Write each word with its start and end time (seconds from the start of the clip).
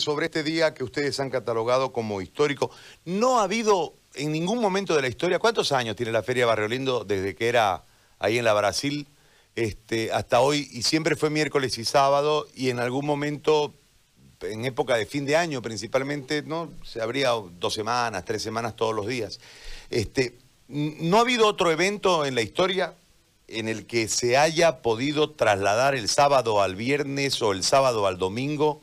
sobre 0.00 0.26
este 0.26 0.42
día 0.42 0.74
que 0.74 0.84
ustedes 0.84 1.18
han 1.20 1.30
catalogado 1.30 1.92
como 1.92 2.20
histórico. 2.20 2.70
No 3.04 3.40
ha 3.40 3.44
habido 3.44 3.94
en 4.14 4.32
ningún 4.32 4.60
momento 4.60 4.94
de 4.94 5.02
la 5.02 5.08
historia, 5.08 5.38
¿cuántos 5.38 5.72
años 5.72 5.96
tiene 5.96 6.12
la 6.12 6.22
Feria 6.22 6.46
Barrio 6.46 6.68
Lindo 6.68 7.04
desde 7.04 7.34
que 7.34 7.48
era 7.48 7.84
ahí 8.18 8.38
en 8.38 8.44
la 8.44 8.54
Brasil 8.54 9.06
este, 9.56 10.12
hasta 10.12 10.40
hoy? 10.40 10.68
Y 10.72 10.82
siempre 10.82 11.16
fue 11.16 11.30
miércoles 11.30 11.78
y 11.78 11.84
sábado 11.84 12.46
y 12.54 12.70
en 12.70 12.78
algún 12.78 13.06
momento, 13.06 13.74
en 14.42 14.64
época 14.64 14.96
de 14.96 15.06
fin 15.06 15.24
de 15.24 15.36
año 15.36 15.62
principalmente, 15.62 16.42
¿no? 16.42 16.70
Se 16.84 17.00
habría 17.00 17.30
dos 17.30 17.74
semanas, 17.74 18.24
tres 18.24 18.42
semanas 18.42 18.76
todos 18.76 18.94
los 18.94 19.06
días. 19.06 19.40
Este, 19.90 20.38
¿No 20.68 21.18
ha 21.18 21.20
habido 21.20 21.46
otro 21.46 21.70
evento 21.70 22.24
en 22.24 22.34
la 22.34 22.42
historia 22.42 22.94
en 23.48 23.68
el 23.68 23.86
que 23.86 24.08
se 24.08 24.36
haya 24.36 24.80
podido 24.80 25.30
trasladar 25.30 25.94
el 25.94 26.08
sábado 26.08 26.62
al 26.62 26.76
viernes 26.76 27.40
o 27.42 27.52
el 27.52 27.62
sábado 27.62 28.06
al 28.06 28.18
domingo, 28.18 28.80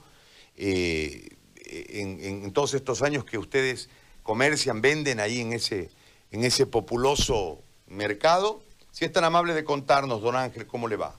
eh, 0.64 1.30
en, 1.66 2.54
todos 2.54 2.75
estos 2.75 3.02
años 3.02 3.25
que 3.25 3.39
ustedes 3.39 3.89
comercian, 4.21 4.79
venden 4.82 5.19
ahí 5.19 5.39
en 5.39 5.54
ese, 5.54 5.89
en 6.32 6.43
ese 6.43 6.68
populoso 6.68 7.60
mercado. 7.88 8.61
Si 8.92 9.04
es 9.04 9.11
tan 9.11 9.24
amable 9.24 9.55
de 9.55 9.64
contarnos, 9.64 10.21
don 10.21 10.36
Ángel, 10.36 10.68
¿cómo 10.68 10.88
le 10.88 10.97
va? 10.97 11.14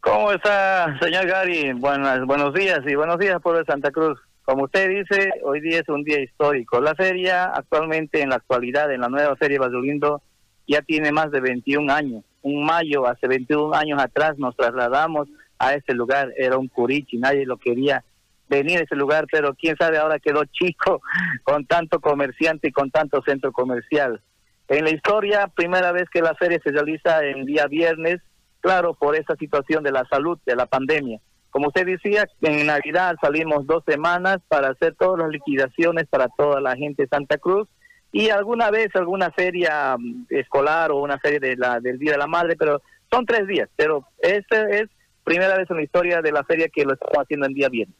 ¿Cómo 0.00 0.32
está, 0.32 0.98
señor 0.98 1.26
Gary? 1.26 1.74
Buenas, 1.74 2.24
buenos 2.24 2.54
días 2.54 2.80
y 2.86 2.94
buenos 2.94 3.18
días, 3.18 3.38
pueblo 3.42 3.58
de 3.60 3.66
Santa 3.66 3.90
Cruz. 3.90 4.18
Como 4.44 4.64
usted 4.64 4.88
dice, 4.88 5.30
hoy 5.44 5.60
día 5.60 5.80
es 5.80 5.88
un 5.90 6.02
día 6.02 6.20
histórico. 6.20 6.80
La 6.80 6.94
feria 6.94 7.52
actualmente, 7.54 8.22
en 8.22 8.30
la 8.30 8.36
actualidad, 8.36 8.90
en 8.90 9.02
la 9.02 9.10
nueva 9.10 9.36
feria 9.36 9.60
Basolindo, 9.60 10.22
ya 10.66 10.80
tiene 10.80 11.12
más 11.12 11.30
de 11.30 11.40
21 11.40 11.92
años. 11.92 12.24
Un 12.40 12.64
mayo, 12.64 13.06
hace 13.06 13.28
21 13.28 13.74
años 13.74 14.00
atrás, 14.00 14.38
nos 14.38 14.56
trasladamos 14.56 15.28
a 15.60 15.74
ese 15.74 15.94
lugar. 15.94 16.32
Era 16.36 16.58
un 16.58 16.66
curichi, 16.66 17.18
nadie 17.18 17.46
lo 17.46 17.58
quería 17.58 18.02
venir 18.48 18.78
a 18.78 18.82
ese 18.82 18.96
lugar, 18.96 19.26
pero 19.30 19.54
quién 19.54 19.76
sabe 19.76 19.98
ahora 19.98 20.18
quedó 20.18 20.42
chico 20.46 21.00
con 21.44 21.66
tanto 21.66 22.00
comerciante 22.00 22.68
y 22.68 22.72
con 22.72 22.90
tanto 22.90 23.22
centro 23.22 23.52
comercial. 23.52 24.20
En 24.66 24.84
la 24.84 24.90
historia, 24.90 25.46
primera 25.48 25.92
vez 25.92 26.08
que 26.10 26.22
la 26.22 26.34
feria 26.34 26.60
se 26.64 26.70
realiza 26.70 27.24
en 27.24 27.44
día 27.44 27.66
viernes, 27.66 28.20
claro, 28.60 28.94
por 28.94 29.14
esa 29.14 29.36
situación 29.36 29.84
de 29.84 29.92
la 29.92 30.04
salud, 30.10 30.38
de 30.46 30.56
la 30.56 30.66
pandemia. 30.66 31.20
Como 31.50 31.68
usted 31.68 31.86
decía, 31.86 32.26
en 32.42 32.66
Navidad 32.66 33.16
salimos 33.20 33.66
dos 33.66 33.82
semanas 33.84 34.38
para 34.48 34.68
hacer 34.68 34.94
todas 34.96 35.18
las 35.18 35.30
liquidaciones 35.30 36.06
para 36.08 36.28
toda 36.28 36.60
la 36.60 36.76
gente 36.76 37.02
de 37.02 37.08
Santa 37.08 37.38
Cruz 37.38 37.68
y 38.12 38.30
alguna 38.30 38.70
vez 38.70 38.94
alguna 38.94 39.30
feria 39.32 39.96
mm, 39.98 40.26
escolar 40.30 40.92
o 40.92 40.98
una 40.98 41.18
feria 41.18 41.40
de 41.40 41.56
la, 41.56 41.80
del 41.80 41.98
Día 41.98 42.12
de 42.12 42.18
la 42.18 42.26
Madre, 42.28 42.56
pero 42.56 42.80
son 43.10 43.26
tres 43.26 43.46
días, 43.48 43.68
pero 43.76 44.04
esta 44.18 44.68
es 44.70 44.88
primera 45.24 45.56
vez 45.56 45.70
en 45.70 45.76
la 45.76 45.82
historia 45.82 46.22
de 46.22 46.32
la 46.32 46.44
feria 46.44 46.68
que 46.68 46.84
lo 46.84 46.94
estamos 46.94 47.18
haciendo 47.18 47.46
en 47.46 47.54
día 47.54 47.68
bien. 47.68 47.94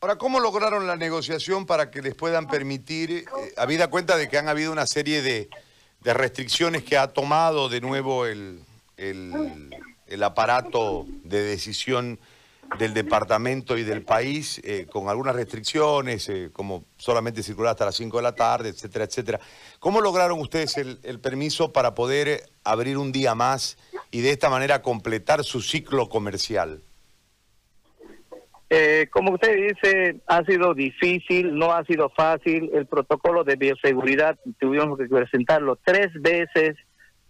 Ahora, 0.00 0.16
¿cómo 0.16 0.38
lograron 0.38 0.86
la 0.86 0.96
negociación 0.96 1.66
para 1.66 1.90
que 1.90 2.02
les 2.02 2.14
puedan 2.14 2.46
permitir, 2.46 3.10
eh, 3.10 3.24
habida 3.56 3.90
cuenta 3.90 4.16
de 4.16 4.28
que 4.28 4.38
han 4.38 4.48
habido 4.48 4.70
una 4.70 4.86
serie 4.86 5.22
de, 5.22 5.48
de 6.00 6.14
restricciones 6.14 6.84
que 6.84 6.96
ha 6.96 7.08
tomado 7.08 7.68
de 7.68 7.80
nuevo 7.80 8.24
el, 8.26 8.60
el, 8.96 9.70
el 10.06 10.22
aparato 10.22 11.04
de 11.24 11.42
decisión 11.42 12.18
del 12.76 12.94
departamento 12.94 13.78
y 13.78 13.82
del 13.82 14.02
país, 14.02 14.60
eh, 14.64 14.86
con 14.90 15.08
algunas 15.08 15.34
restricciones, 15.34 16.28
eh, 16.28 16.50
como 16.52 16.84
solamente 16.96 17.42
circular 17.42 17.70
hasta 17.70 17.86
las 17.86 17.96
5 17.96 18.16
de 18.18 18.22
la 18.22 18.34
tarde, 18.34 18.68
etcétera, 18.68 19.04
etcétera. 19.04 19.40
¿Cómo 19.78 20.00
lograron 20.00 20.38
ustedes 20.40 20.76
el, 20.76 21.20
permiso 21.20 21.72
para 21.72 21.94
poder 21.94 22.42
abrir 22.64 22.98
un 22.98 23.10
día 23.10 23.34
más 23.34 23.78
y 24.10 24.20
de 24.20 24.30
esta 24.30 24.50
manera 24.50 24.82
completar 24.82 25.44
su 25.44 25.60
ciclo 25.62 26.08
comercial? 26.08 26.82
Eh, 28.70 29.08
como 29.10 29.32
usted 29.32 29.56
dice, 29.56 30.20
ha 30.26 30.44
sido 30.44 30.74
difícil, 30.74 31.54
no 31.56 31.72
ha 31.72 31.84
sido 31.84 32.10
fácil. 32.10 32.70
El 32.74 32.86
protocolo 32.86 33.42
de 33.42 33.56
bioseguridad 33.56 34.38
tuvimos 34.60 34.98
que 34.98 35.06
presentarlo 35.06 35.78
tres 35.84 36.08
veces 36.20 36.76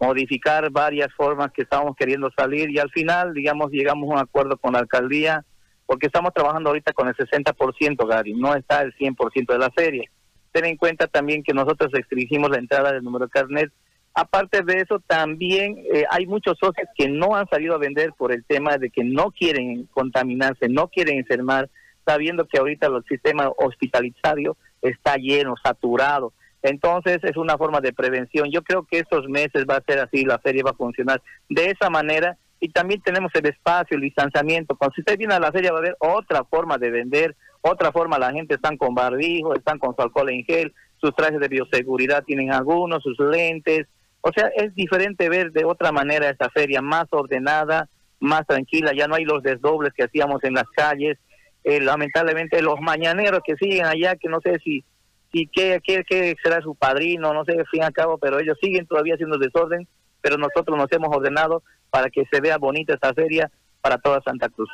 modificar 0.00 0.70
varias 0.70 1.12
formas 1.14 1.52
que 1.52 1.62
estábamos 1.62 1.96
queriendo 1.96 2.30
salir 2.36 2.70
y 2.70 2.78
al 2.78 2.90
final, 2.90 3.34
digamos, 3.34 3.70
llegamos 3.70 4.08
a 4.10 4.14
un 4.14 4.18
acuerdo 4.20 4.56
con 4.56 4.72
la 4.72 4.80
alcaldía 4.80 5.44
porque 5.86 6.06
estamos 6.06 6.34
trabajando 6.34 6.68
ahorita 6.68 6.92
con 6.92 7.08
el 7.08 7.16
60%, 7.16 8.06
Gary, 8.06 8.34
no 8.34 8.54
está 8.54 8.82
el 8.82 8.94
100% 8.94 9.52
de 9.52 9.58
la 9.58 9.72
serie. 9.74 10.10
Ten 10.52 10.66
en 10.66 10.76
cuenta 10.76 11.06
también 11.06 11.42
que 11.42 11.54
nosotros 11.54 11.90
restringimos 11.92 12.50
la 12.50 12.58
entrada 12.58 12.92
del 12.92 13.02
número 13.02 13.24
de 13.24 13.30
carnet. 13.30 13.72
Aparte 14.12 14.62
de 14.62 14.82
eso, 14.82 15.00
también 15.06 15.78
eh, 15.92 16.04
hay 16.10 16.26
muchos 16.26 16.58
socios 16.58 16.88
que 16.94 17.08
no 17.08 17.34
han 17.34 17.48
salido 17.48 17.74
a 17.74 17.78
vender 17.78 18.12
por 18.18 18.32
el 18.32 18.44
tema 18.44 18.76
de 18.76 18.90
que 18.90 19.02
no 19.02 19.30
quieren 19.30 19.86
contaminarse, 19.86 20.68
no 20.68 20.88
quieren 20.88 21.18
enfermar, 21.18 21.70
sabiendo 22.04 22.46
que 22.46 22.58
ahorita 22.58 22.88
el 22.88 23.04
sistema 23.04 23.50
hospitalario 23.56 24.56
está 24.82 25.16
lleno, 25.16 25.54
saturado. 25.62 26.32
Entonces 26.62 27.18
es 27.22 27.36
una 27.36 27.56
forma 27.56 27.80
de 27.80 27.92
prevención. 27.92 28.50
Yo 28.50 28.62
creo 28.62 28.84
que 28.84 28.98
estos 28.98 29.28
meses 29.28 29.64
va 29.68 29.76
a 29.76 29.84
ser 29.86 30.00
así, 30.00 30.24
la 30.24 30.38
feria 30.38 30.64
va 30.64 30.70
a 30.70 30.74
funcionar 30.74 31.22
de 31.48 31.70
esa 31.70 31.88
manera 31.90 32.36
y 32.60 32.70
también 32.70 33.00
tenemos 33.02 33.30
el 33.34 33.46
espacio, 33.46 33.96
el 33.96 34.02
distanciamiento. 34.02 34.76
Cuando 34.76 34.94
usted 34.98 35.16
viene 35.16 35.34
a 35.34 35.40
la 35.40 35.52
feria 35.52 35.70
va 35.70 35.78
a 35.78 35.80
haber 35.80 35.96
otra 36.00 36.44
forma 36.44 36.76
de 36.78 36.90
vender, 36.90 37.36
otra 37.60 37.92
forma, 37.92 38.18
la 38.18 38.32
gente 38.32 38.54
están 38.54 38.76
con 38.76 38.94
barbijo, 38.94 39.54
están 39.54 39.78
con 39.78 39.94
su 39.94 40.02
alcohol 40.02 40.30
en 40.30 40.44
gel, 40.44 40.74
sus 41.00 41.14
trajes 41.14 41.40
de 41.40 41.48
bioseguridad 41.48 42.24
tienen 42.24 42.52
algunos, 42.52 43.02
sus 43.02 43.18
lentes. 43.18 43.86
O 44.20 44.32
sea, 44.32 44.50
es 44.56 44.74
diferente 44.74 45.28
ver 45.28 45.52
de 45.52 45.64
otra 45.64 45.92
manera 45.92 46.28
esta 46.28 46.50
feria, 46.50 46.82
más 46.82 47.06
ordenada, 47.10 47.88
más 48.20 48.46
tranquila, 48.46 48.92
ya 48.92 49.06
no 49.06 49.14
hay 49.14 49.24
los 49.24 49.42
desdobles 49.42 49.92
que 49.94 50.04
hacíamos 50.04 50.42
en 50.42 50.54
las 50.54 50.68
calles. 50.74 51.18
Eh, 51.64 51.80
lamentablemente 51.80 52.62
los 52.62 52.80
mañaneros 52.80 53.40
que 53.44 53.56
siguen 53.56 53.86
allá, 53.86 54.16
que 54.16 54.28
no 54.28 54.40
sé 54.40 54.58
si 54.64 54.84
y 55.32 55.46
qué, 55.48 55.80
qué, 55.84 56.36
será 56.42 56.60
su 56.62 56.74
padrino, 56.74 57.32
no 57.34 57.44
sé, 57.44 57.52
al 57.52 57.66
fin 57.66 57.82
y 57.82 57.84
al 57.84 57.92
cabo, 57.92 58.18
pero 58.18 58.38
ellos 58.38 58.56
siguen 58.60 58.86
todavía 58.86 59.14
haciendo 59.14 59.38
desorden, 59.38 59.86
pero 60.20 60.36
nosotros 60.36 60.76
nos 60.76 60.90
hemos 60.92 61.14
ordenado 61.14 61.62
para 61.90 62.10
que 62.10 62.24
se 62.30 62.40
vea 62.40 62.58
bonita 62.58 62.94
esta 62.94 63.12
feria 63.14 63.50
para 63.80 63.98
toda 63.98 64.22
Santa 64.22 64.48
Cruz. 64.48 64.70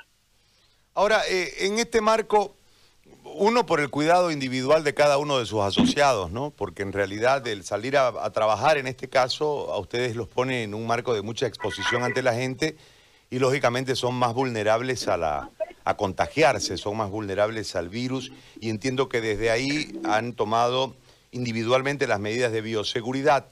Ahora, 0.95 1.21
eh, 1.29 1.67
en 1.67 1.79
este 1.79 2.01
marco, 2.01 2.57
uno 3.25 3.67
por 3.67 3.81
el 3.81 3.91
cuidado 3.91 4.31
individual 4.31 4.85
de 4.85 4.95
cada 4.95 5.19
uno 5.19 5.39
de 5.39 5.47
sus 5.47 5.61
asociados, 5.61 6.31
¿no? 6.31 6.51
Porque 6.51 6.83
en 6.83 6.93
realidad 6.93 7.47
el 7.49 7.65
salir 7.65 7.97
a, 7.97 8.09
a 8.09 8.31
trabajar 8.31 8.79
en 8.79 8.87
este 8.87 9.09
caso 9.09 9.73
a 9.73 9.79
ustedes 9.79 10.15
los 10.15 10.29
pone 10.29 10.63
en 10.63 10.75
un 10.75 10.87
marco 10.87 11.15
de 11.15 11.23
mucha 11.23 11.47
exposición 11.47 12.05
ante 12.05 12.23
la 12.23 12.35
gente 12.35 12.77
y 13.31 13.41
lógicamente 13.41 13.97
son 13.97 14.15
más 14.15 14.35
vulnerables 14.35 15.09
a 15.09 15.17
la, 15.17 15.51
a 15.85 15.97
contagiarse, 15.97 16.77
son 16.79 16.97
más 16.97 17.11
vulnerables 17.11 17.77
al 17.77 17.89
virus 17.89 18.33
y 18.59 18.71
entiendo 18.71 19.09
que 19.09 19.21
desde 19.21 19.51
ahí 19.51 20.01
han 20.05 20.33
tomado 20.33 20.97
individualmente 21.31 22.07
las 22.07 22.21
medidas 22.21 22.53
de 22.53 22.63
bioseguridad. 22.63 23.47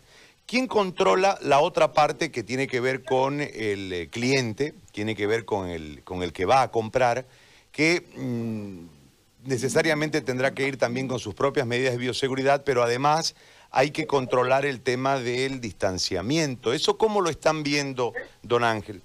¿Quién 0.47 0.66
controla 0.66 1.38
la 1.43 1.60
otra 1.60 1.93
parte 1.93 2.31
que 2.31 2.43
tiene 2.43 2.66
que 2.66 2.81
ver 2.81 3.04
con 3.04 3.41
el 3.41 3.93
eh, 3.93 4.09
cliente, 4.10 4.75
tiene 4.93 5.15
que 5.15 5.26
ver 5.26 5.44
con 5.44 5.69
el, 5.69 6.03
con 6.04 6.22
el 6.22 6.32
que 6.32 6.44
va 6.44 6.62
a 6.62 6.70
comprar, 6.70 7.26
que 7.70 8.04
mm, 8.16 9.49
necesariamente 9.49 10.20
tendrá 10.20 10.53
que 10.53 10.66
ir 10.66 10.76
también 10.78 11.09
con 11.09 11.19
sus 11.19 11.34
propias 11.34 11.66
medidas 11.66 11.93
de 11.93 11.99
bioseguridad, 11.99 12.64
pero 12.64 12.82
además 12.82 13.34
hay 13.70 13.91
que 13.91 14.06
controlar 14.06 14.66
el 14.66 14.81
tema 14.81 15.19
del 15.19 15.60
distanciamiento. 15.60 16.72
¿Eso 16.72 16.99
cómo 16.99 17.20
lo 17.20 17.31
están 17.31 17.62
viendo, 17.62 18.12
don 18.43 18.64
Ángel? 18.64 19.03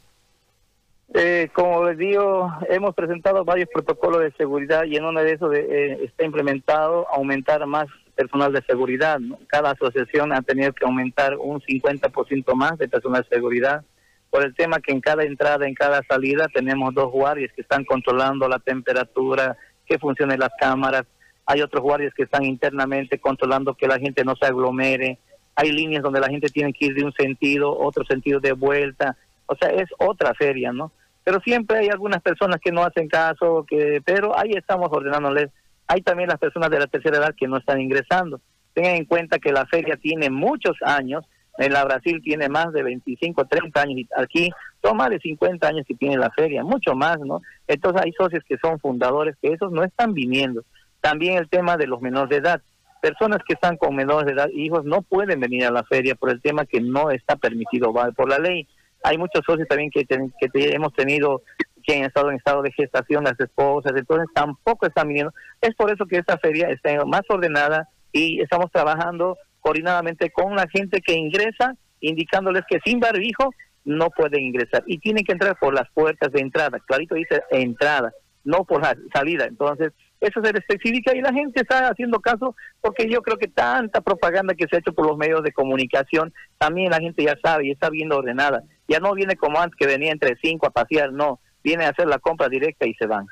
Eh, 1.14 1.50
como 1.54 1.86
les 1.86 1.98
digo, 1.98 2.52
hemos 2.70 2.94
presentado 2.94 3.46
varios 3.46 3.70
protocolos 3.74 4.22
de 4.22 4.32
seguridad 4.34 4.84
y 4.84 4.98
en 4.98 5.06
uno 5.06 5.22
de 5.24 5.32
esos 5.32 5.56
eh, 5.56 6.04
está 6.04 6.26
implementado 6.26 7.08
aumentar 7.10 7.66
más 7.66 7.88
personal 8.14 8.52
de 8.52 8.62
seguridad. 8.64 9.20
Cada 9.48 9.72
asociación 9.72 10.34
ha 10.34 10.42
tenido 10.42 10.74
que 10.74 10.86
aumentar 10.86 11.38
un 11.38 11.62
50% 11.62 12.54
más 12.56 12.78
de 12.78 12.90
personal 12.90 13.24
de 13.24 13.36
seguridad 13.36 13.86
por 14.30 14.44
el 14.44 14.54
tema 14.54 14.80
que 14.82 14.92
en 14.92 15.00
cada 15.00 15.24
entrada, 15.24 15.66
en 15.66 15.76
cada 15.76 16.04
salida 16.04 16.48
tenemos 16.54 16.94
dos 16.94 17.10
guardias 17.10 17.54
que 17.54 17.62
están 17.62 17.86
controlando 17.86 18.50
la 18.50 18.60
temperatura, 18.60 19.56
que 19.86 19.98
funcionen 19.98 20.40
las 20.40 20.52
cámaras. 20.60 21.04
Hay 21.46 21.62
otros 21.62 21.82
guardias 21.82 22.14
que 22.14 22.24
están 22.24 22.44
internamente 22.44 23.18
controlando 23.20 23.76
que 23.76 23.88
la 23.88 23.98
gente 23.98 24.26
no 24.26 24.36
se 24.36 24.46
aglomere. 24.46 25.20
Hay 25.56 25.72
líneas 25.72 26.04
donde 26.04 26.20
la 26.20 26.28
gente 26.28 26.50
tiene 26.50 26.74
que 26.74 26.88
ir 26.88 26.96
de 26.96 27.06
un 27.06 27.14
sentido, 27.14 27.78
otro 27.80 28.04
sentido 28.04 28.42
de 28.42 28.52
vuelta 28.52 29.16
o 29.48 29.56
sea, 29.56 29.70
es 29.70 29.90
otra 29.98 30.34
feria, 30.36 30.72
¿no? 30.72 30.92
Pero 31.28 31.42
siempre 31.42 31.80
hay 31.80 31.90
algunas 31.90 32.22
personas 32.22 32.58
que 32.64 32.72
no 32.72 32.84
hacen 32.84 33.10
caso, 33.10 33.66
que 33.68 34.02
pero 34.06 34.40
ahí 34.40 34.54
estamos 34.54 34.88
ordenándoles. 34.90 35.50
Hay 35.86 36.02
también 36.02 36.30
las 36.30 36.40
personas 36.40 36.70
de 36.70 36.80
la 36.80 36.88
tercera 36.88 37.18
edad 37.18 37.36
que 37.38 37.50
no 37.50 37.58
están 37.58 37.82
ingresando. 37.82 38.40
Tengan 38.74 38.96
en 38.96 39.04
cuenta 39.04 39.38
que 39.38 39.52
la 39.52 39.66
feria 39.66 39.98
tiene 39.98 40.30
muchos 40.30 40.78
años, 40.82 41.26
en 41.58 41.74
la 41.74 41.84
Brasil 41.84 42.22
tiene 42.24 42.48
más 42.48 42.72
de 42.72 42.82
25, 42.82 43.44
30 43.44 43.82
años, 43.82 43.98
y 43.98 44.08
aquí 44.16 44.50
son 44.82 44.96
más 44.96 45.10
de 45.10 45.20
50 45.20 45.68
años 45.68 45.86
que 45.86 45.96
tiene 45.96 46.16
la 46.16 46.32
feria, 46.32 46.64
mucho 46.64 46.96
más, 46.96 47.20
¿no? 47.20 47.42
Entonces 47.68 48.04
hay 48.06 48.14
socios 48.14 48.42
que 48.48 48.58
son 48.60 48.80
fundadores, 48.80 49.36
que 49.42 49.52
esos 49.52 49.70
no 49.70 49.84
están 49.84 50.14
viniendo. 50.14 50.64
También 51.02 51.38
el 51.40 51.50
tema 51.50 51.76
de 51.76 51.88
los 51.88 52.00
menores 52.00 52.30
de 52.30 52.38
edad. 52.38 52.62
Personas 53.02 53.40
que 53.46 53.56
están 53.56 53.76
con 53.76 53.98
menores 53.98 54.28
de 54.28 54.32
edad, 54.32 54.48
hijos, 54.54 54.86
no 54.86 55.02
pueden 55.02 55.42
venir 55.42 55.66
a 55.66 55.72
la 55.72 55.84
feria 55.84 56.16
por 56.16 56.30
el 56.30 56.42
tema 56.42 56.66
que 56.66 56.80
no 56.80 57.12
está 57.12 57.36
permitido 57.36 57.94
por 58.16 58.30
la 58.30 58.40
ley 58.40 58.66
hay 59.08 59.18
muchos 59.18 59.42
socios 59.46 59.68
también 59.68 59.90
que, 59.90 60.06
que 60.06 60.20
hemos 60.54 60.94
tenido 60.94 61.42
que 61.84 61.96
han 61.96 62.04
estado 62.04 62.30
en 62.30 62.36
estado 62.36 62.62
de 62.62 62.72
gestación, 62.74 63.24
las 63.24 63.40
esposas, 63.40 63.94
entonces 63.96 64.28
tampoco 64.34 64.86
están 64.86 65.08
viniendo. 65.08 65.34
Es 65.62 65.74
por 65.76 65.90
eso 65.90 66.06
que 66.06 66.18
esta 66.18 66.38
feria 66.38 66.70
está 66.70 67.06
más 67.06 67.22
ordenada 67.30 67.88
y 68.12 68.42
estamos 68.42 68.70
trabajando 68.72 69.38
coordinadamente 69.62 70.30
con 70.30 70.56
la 70.56 70.68
gente 70.68 71.00
que 71.02 71.14
ingresa, 71.14 71.76
indicándoles 72.02 72.64
que 72.70 72.80
sin 72.84 73.00
barbijo 73.00 73.54
no 73.86 74.10
pueden 74.10 74.44
ingresar 74.44 74.84
y 74.86 74.98
tienen 75.00 75.24
que 75.24 75.32
entrar 75.32 75.58
por 75.58 75.74
las 75.74 75.90
puertas 75.94 76.32
de 76.34 76.42
entrada. 76.42 76.78
Clarito 76.86 77.16
dice 77.16 77.42
entrada, 77.52 78.12
no 78.44 78.66
por 78.66 78.82
la 78.82 78.98
salida. 79.14 79.46
Entonces, 79.46 79.94
eso 80.20 80.42
se 80.42 80.50
especifica 80.50 81.16
y 81.16 81.22
la 81.22 81.32
gente 81.32 81.62
está 81.62 81.88
haciendo 81.88 82.20
caso 82.20 82.54
porque 82.82 83.08
yo 83.10 83.22
creo 83.22 83.38
que 83.38 83.48
tanta 83.48 84.02
propaganda 84.02 84.56
que 84.56 84.68
se 84.68 84.76
ha 84.76 84.80
hecho 84.80 84.94
por 84.94 85.08
los 85.08 85.18
medios 85.18 85.42
de 85.44 85.54
comunicación, 85.54 86.34
también 86.58 86.92
la 86.92 87.00
gente 87.00 87.24
ya 87.24 87.38
sabe 87.42 87.68
y 87.68 87.72
está 87.72 87.90
viendo 87.90 88.18
ordenada. 88.18 88.64
Ya 88.88 89.00
no 89.00 89.14
viene 89.14 89.36
como 89.36 89.60
antes 89.60 89.78
que 89.78 89.86
venía 89.86 90.12
entre 90.12 90.36
cinco 90.42 90.68
a 90.68 90.72
pasear, 90.72 91.12
no, 91.12 91.40
viene 91.64 91.86
a 91.86 91.90
hacer 91.90 92.08
la 92.08 92.20
compra 92.20 92.50
directa 92.50 92.86
y 92.86 92.94
se 92.94 93.06
van. 93.06 93.28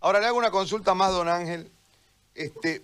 Ahora 0.00 0.20
le 0.20 0.26
hago 0.26 0.38
una 0.38 0.50
consulta 0.50 0.94
más, 0.94 1.12
don 1.12 1.28
Ángel. 1.28 1.70
Este, 2.34 2.82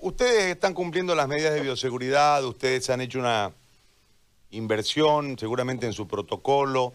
ustedes 0.00 0.54
están 0.54 0.74
cumpliendo 0.74 1.14
las 1.14 1.28
medidas 1.28 1.54
de 1.54 1.60
bioseguridad, 1.60 2.44
ustedes 2.44 2.90
han 2.90 3.00
hecho 3.00 3.18
una 3.18 3.52
inversión 4.50 5.38
seguramente 5.38 5.86
en 5.86 5.92
su 5.92 6.08
protocolo, 6.08 6.92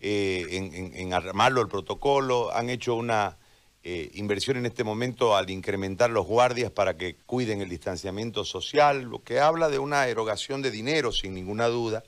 eh, 0.00 0.92
en, 0.94 1.12
armarlo 1.12 1.60
el 1.62 1.68
protocolo, 1.68 2.54
han 2.54 2.70
hecho 2.70 2.94
una 2.94 3.36
eh, 3.82 4.10
inversión 4.14 4.58
en 4.58 4.66
este 4.66 4.84
momento 4.84 5.34
al 5.34 5.50
incrementar 5.50 6.10
los 6.10 6.26
guardias 6.26 6.70
para 6.70 6.96
que 6.96 7.16
cuiden 7.26 7.62
el 7.62 7.68
distanciamiento 7.68 8.44
social, 8.44 9.02
lo 9.02 9.22
que 9.22 9.40
habla 9.40 9.68
de 9.68 9.78
una 9.78 10.06
erogación 10.06 10.62
de 10.62 10.70
dinero 10.70 11.12
sin 11.12 11.34
ninguna 11.34 11.66
duda. 11.66 12.04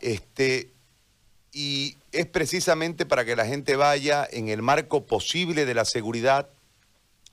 Este, 0.00 0.72
y 1.52 1.96
es 2.12 2.26
precisamente 2.26 3.06
para 3.06 3.24
que 3.24 3.36
la 3.36 3.46
gente 3.46 3.76
vaya 3.76 4.26
en 4.30 4.48
el 4.48 4.62
marco 4.62 5.06
posible 5.06 5.66
de 5.66 5.74
la 5.74 5.84
seguridad 5.84 6.50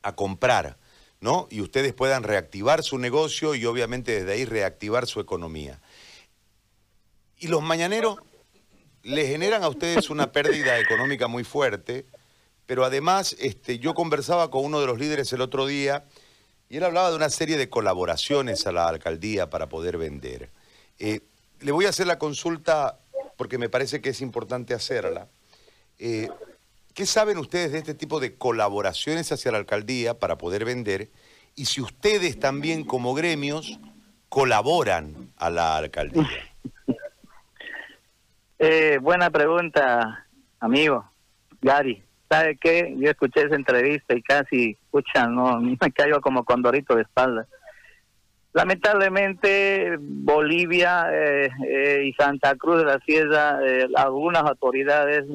a 0.02 0.16
comprar, 0.16 0.78
¿no? 1.20 1.48
Y 1.50 1.62
ustedes 1.62 1.94
puedan 1.94 2.24
reactivar 2.24 2.84
su 2.84 2.98
negocio 2.98 3.56
y 3.56 3.66
obviamente 3.66 4.12
desde 4.12 4.34
ahí 4.34 4.46
reactivar 4.46 5.08
su 5.08 5.20
economía. 5.20 5.82
Y 7.40 7.48
los 7.48 7.62
mañaneros 7.62 8.20
le 9.04 9.28
generan 9.28 9.64
a 9.64 9.70
ustedes 9.70 10.10
una 10.10 10.32
pérdida 10.32 10.80
económica 10.80 11.28
muy 11.28 11.44
fuerte, 11.44 12.06
pero 12.66 12.84
además 12.84 13.36
este, 13.40 13.78
yo 13.78 13.94
conversaba 13.94 14.50
con 14.50 14.66
uno 14.66 14.80
de 14.80 14.88
los 14.88 15.00
líderes 15.00 15.32
el 15.34 15.42
otro 15.42 15.68
día 15.68 16.06
y 16.70 16.78
él 16.78 16.84
hablaba 16.84 17.12
de 17.12 17.16
una 17.16 17.30
serie 17.30 17.58
de 17.58 17.70
colaboraciones 17.70 18.66
a 18.66 18.72
la 18.72 18.88
alcaldía 18.88 19.50
para 19.50 19.70
poder 19.70 19.98
vender. 19.98 20.50
Eh, 20.98 21.22
le 21.62 21.72
voy 21.72 21.86
a 21.86 21.90
hacer 21.90 22.07
la 22.07 22.19
consulta 22.19 23.00
porque 23.38 23.57
me 23.57 23.69
parece 23.69 24.02
que 24.02 24.10
es 24.10 24.22
importante 24.22 24.74
hacerla. 24.74 25.28
Eh, 26.00 26.30
¿Qué 26.94 27.06
saben 27.06 27.38
ustedes 27.38 27.72
de 27.72 27.80
este 27.80 27.94
tipo 27.94 28.19
de 28.19 28.36
colaboraciones 28.36 29.31
hacia 29.31 29.52
la 29.52 29.57
alcaldía 29.57 30.19
para 30.19 30.38
poder 30.38 30.63
vender? 30.63 31.10
Y 31.56 31.66
si 31.66 31.81
ustedes 31.81 32.40
también 32.40 32.86
como 32.86 33.13
gremios 33.13 33.80
colaboran 34.30 35.31
a 35.38 35.50
la 35.50 35.78
alcaldía. 35.78 36.28
Eh, 38.57 39.00
buena 39.02 39.30
pregunta, 39.30 40.25
amigo 40.62 41.04
Gary. 41.62 42.02
¿Sabe 42.30 42.57
qué? 42.57 42.96
Yo 42.98 43.10
escuché 43.10 43.44
esa 43.44 43.56
entrevista 43.56 44.16
y 44.16 44.22
casi, 44.22 44.78
escucha, 44.86 45.28
no, 45.28 45.60
me 45.81 45.92
caigo 45.92 46.22
como 46.22 46.46
condorito 46.46 46.96
de 46.96 47.02
espalda. 47.02 47.48
Lamentablemente, 48.56 49.98
Bolivia 50.00 51.10
eh, 51.12 51.50
eh, 51.68 52.04
y 52.06 52.13
Santa 52.13 52.56
Cruz 52.56 52.78
de 52.78 52.86
la 52.86 53.00
Sierra, 53.00 53.60
algunas 53.98 54.44
autoridades, 54.44 55.25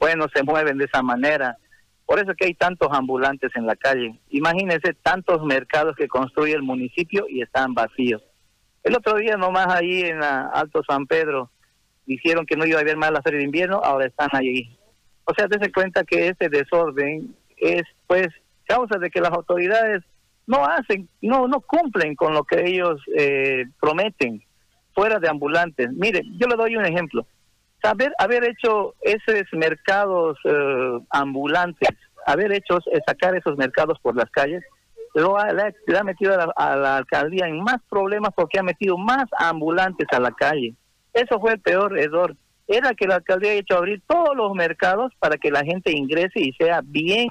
bueno, 0.00 0.26
se 0.34 0.42
mueven 0.42 0.76
de 0.76 0.86
esa 0.86 1.02
manera. 1.02 1.56
Por 2.04 2.18
eso 2.18 2.34
que 2.36 2.46
hay 2.46 2.54
tantos 2.54 2.88
ambulantes 2.90 3.52
en 3.54 3.64
la 3.64 3.76
calle. 3.76 4.18
Imagínense 4.30 4.92
tantos 5.04 5.44
mercados 5.44 5.94
que 5.94 6.08
construye 6.08 6.52
el 6.52 6.64
municipio 6.64 7.26
y 7.28 7.42
están 7.42 7.74
vacíos. 7.74 8.20
El 8.82 8.96
otro 8.96 9.18
día 9.18 9.36
nomás 9.36 9.68
ahí 9.68 10.00
en 10.00 10.20
Alto 10.24 10.82
San 10.82 11.06
Pedro, 11.06 11.48
dijeron 12.06 12.44
que 12.44 12.56
no 12.56 12.66
iba 12.66 12.78
a 12.78 12.82
haber 12.82 12.96
más 12.96 13.12
la 13.12 13.22
feria 13.22 13.38
de 13.38 13.44
invierno, 13.44 13.80
ahora 13.84 14.06
están 14.06 14.30
allí. 14.32 14.76
O 15.26 15.32
sea, 15.32 15.46
dése 15.46 15.70
cuenta 15.70 16.02
que 16.02 16.26
este 16.26 16.48
desorden 16.48 17.36
es, 17.56 17.82
pues, 18.08 18.30
causa 18.66 18.98
de 18.98 19.10
que 19.10 19.20
las 19.20 19.30
autoridades 19.30 20.02
no 20.46 20.64
hacen, 20.64 21.08
no, 21.20 21.46
no 21.48 21.60
cumplen 21.60 22.14
con 22.14 22.34
lo 22.34 22.44
que 22.44 22.64
ellos 22.66 23.00
eh, 23.16 23.64
prometen 23.80 24.42
fuera 24.94 25.18
de 25.18 25.28
ambulantes. 25.28 25.90
Mire, 25.92 26.22
yo 26.38 26.46
le 26.46 26.56
doy 26.56 26.76
un 26.76 26.84
ejemplo. 26.84 27.26
Saber, 27.82 28.12
haber 28.18 28.44
hecho 28.44 28.94
esos 29.00 29.44
mercados 29.52 30.38
eh, 30.44 30.98
ambulantes, 31.10 31.88
haber 32.26 32.52
hecho 32.52 32.78
sacar 33.06 33.34
esos 33.34 33.56
mercados 33.56 33.98
por 34.00 34.14
las 34.14 34.30
calles, 34.30 34.62
lo 35.14 35.38
ha, 35.38 35.52
le 35.52 35.98
ha 35.98 36.04
metido 36.04 36.34
a 36.56 36.76
la 36.76 36.96
alcaldía 36.96 37.46
en 37.46 37.60
más 37.60 37.78
problemas 37.90 38.30
porque 38.34 38.58
ha 38.58 38.62
metido 38.62 38.96
más 38.96 39.24
ambulantes 39.38 40.06
a 40.12 40.20
la 40.20 40.30
calle. 40.30 40.74
Eso 41.12 41.38
fue 41.40 41.52
el 41.52 41.60
peor 41.60 41.98
error. 41.98 42.34
Era 42.66 42.94
que 42.94 43.06
la 43.06 43.16
alcaldía 43.16 43.50
ha 43.50 43.54
hecho 43.54 43.76
abrir 43.76 44.02
todos 44.06 44.34
los 44.34 44.54
mercados 44.54 45.12
para 45.18 45.36
que 45.36 45.50
la 45.50 45.64
gente 45.64 45.92
ingrese 45.92 46.40
y 46.40 46.52
sea 46.52 46.80
bien 46.82 47.28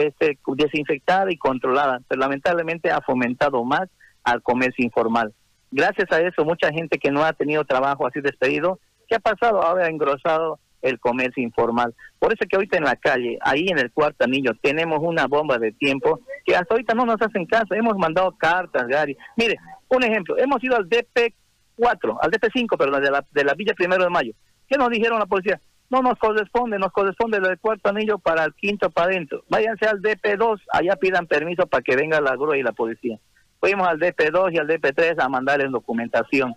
este, 0.00 0.38
desinfectada 0.56 1.32
y 1.32 1.36
controlada. 1.36 2.00
Pero 2.08 2.20
lamentablemente 2.20 2.90
ha 2.90 3.00
fomentado 3.00 3.64
más 3.64 3.88
al 4.24 4.42
comercio 4.42 4.84
informal. 4.84 5.32
Gracias 5.70 6.10
a 6.12 6.20
eso, 6.20 6.44
mucha 6.44 6.72
gente 6.72 6.98
que 6.98 7.10
no 7.10 7.24
ha 7.24 7.32
tenido 7.32 7.64
trabajo 7.64 8.06
así 8.06 8.20
despedido, 8.20 8.78
¿qué 9.06 9.16
ha 9.16 9.20
pasado? 9.20 9.62
Ahora 9.62 9.86
ha 9.86 9.90
engrosado 9.90 10.58
el 10.80 10.98
comercio 10.98 11.42
informal. 11.42 11.94
Por 12.18 12.32
eso 12.32 12.46
que 12.48 12.56
ahorita 12.56 12.78
en 12.78 12.84
la 12.84 12.96
calle, 12.96 13.38
ahí 13.42 13.66
en 13.68 13.78
el 13.78 13.92
cuarto 13.92 14.24
anillo, 14.24 14.52
tenemos 14.62 15.00
una 15.02 15.26
bomba 15.26 15.58
de 15.58 15.72
tiempo 15.72 16.20
que 16.44 16.54
hasta 16.54 16.74
ahorita 16.74 16.94
no 16.94 17.04
nos 17.04 17.20
hacen 17.20 17.46
caso. 17.46 17.74
Hemos 17.74 17.96
mandado 17.98 18.32
cartas, 18.38 18.86
Gary. 18.86 19.16
Mire, 19.36 19.56
un 19.88 20.04
ejemplo, 20.04 20.38
hemos 20.38 20.62
ido 20.62 20.76
al 20.76 20.88
DP 20.88 21.34
4, 21.76 22.18
al 22.22 22.30
DP5, 22.30 22.76
perdón, 22.76 23.02
de 23.02 23.10
la, 23.10 23.26
de 23.30 23.44
la 23.44 23.54
Villa 23.54 23.74
Primero 23.74 24.04
de 24.04 24.10
Mayo. 24.10 24.32
¿Qué 24.68 24.76
nos 24.76 24.90
dijeron 24.90 25.18
la 25.18 25.26
policía? 25.26 25.60
No 25.90 26.02
nos 26.02 26.18
corresponde, 26.18 26.78
nos 26.78 26.92
corresponde 26.92 27.38
el 27.38 27.58
cuarto 27.58 27.88
anillo 27.88 28.18
para 28.18 28.44
el 28.44 28.54
quinto 28.54 28.90
para 28.90 29.10
adentro. 29.10 29.42
Váyanse 29.48 29.86
al 29.86 30.02
DP2, 30.02 30.60
allá 30.72 30.96
pidan 30.96 31.26
permiso 31.26 31.66
para 31.66 31.82
que 31.82 31.96
venga 31.96 32.20
la 32.20 32.36
grúa 32.36 32.58
y 32.58 32.62
la 32.62 32.72
policía. 32.72 33.18
Fuimos 33.60 33.88
al 33.88 33.98
DP2 33.98 34.54
y 34.54 34.58
al 34.58 34.68
DP3 34.68 35.16
a 35.18 35.28
mandarles 35.28 35.70
documentación. 35.70 36.54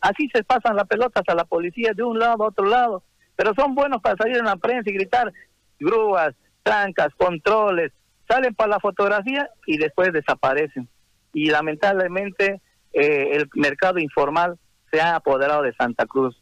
Así 0.00 0.28
se 0.32 0.42
pasan 0.42 0.76
las 0.76 0.88
pelotas 0.88 1.22
a 1.28 1.34
la 1.34 1.44
policía 1.44 1.92
de 1.94 2.02
un 2.02 2.18
lado 2.18 2.44
a 2.44 2.48
otro 2.48 2.66
lado, 2.66 3.02
pero 3.36 3.52
son 3.54 3.74
buenos 3.74 4.00
para 4.00 4.16
salir 4.16 4.38
en 4.38 4.46
la 4.46 4.56
prensa 4.56 4.88
y 4.88 4.94
gritar 4.94 5.30
grúas, 5.78 6.34
trancas, 6.62 7.14
controles, 7.16 7.92
salen 8.28 8.54
para 8.54 8.70
la 8.70 8.80
fotografía 8.80 9.50
y 9.66 9.76
después 9.76 10.12
desaparecen. 10.12 10.88
Y 11.32 11.50
lamentablemente 11.50 12.60
eh, 12.92 13.30
el 13.32 13.48
mercado 13.54 13.98
informal 13.98 14.58
se 14.90 15.00
ha 15.00 15.16
apoderado 15.16 15.62
de 15.62 15.74
Santa 15.74 16.06
Cruz. 16.06 16.39